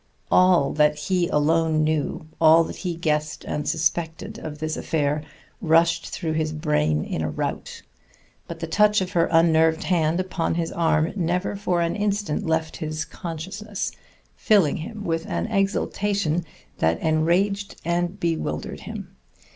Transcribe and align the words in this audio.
All 0.31 0.73
that 0.73 0.97
he 0.97 1.27
alone 1.27 1.83
knew, 1.83 2.25
all 2.41 2.63
that 2.63 2.77
he 2.77 2.95
guessed 2.95 3.45
and 3.45 3.69
suspected 3.69 4.39
of 4.39 4.57
this 4.57 4.75
affair 4.75 5.21
rushed 5.61 6.09
through 6.09 6.31
his 6.31 6.53
brain 6.53 7.03
in 7.05 7.21
a 7.21 7.29
rout; 7.29 7.83
but 8.47 8.61
the 8.61 8.65
touch 8.65 8.99
of 8.99 9.11
her 9.11 9.29
unnerved 9.31 9.83
hand 9.83 10.19
upon 10.19 10.55
his 10.55 10.71
arm 10.71 11.13
never 11.15 11.55
for 11.55 11.81
an 11.81 11.95
instant 11.95 12.47
left 12.47 12.77
his 12.77 13.05
consciousness, 13.05 13.91
filling 14.35 14.77
him 14.77 15.03
with 15.05 15.27
an 15.27 15.45
exaltation 15.45 16.45
that 16.79 16.99
enraged 16.99 17.79
and 17.85 18.19
bewildered 18.19 18.79
him. 18.79 19.15